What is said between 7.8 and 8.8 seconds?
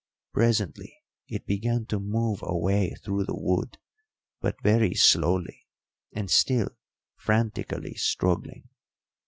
struggling.